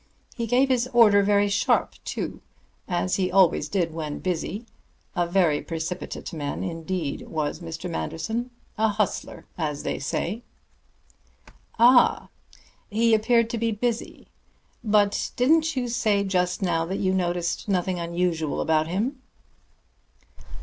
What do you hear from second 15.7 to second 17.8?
you say just now that you noticed